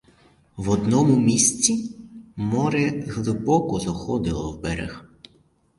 [0.57, 1.95] В одному місці
[2.35, 5.05] море глибоко заходило в берег.